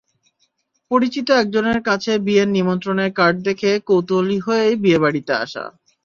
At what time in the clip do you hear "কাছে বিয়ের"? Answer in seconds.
1.87-2.49